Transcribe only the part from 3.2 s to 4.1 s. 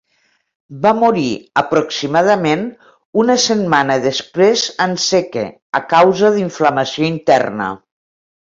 una setmana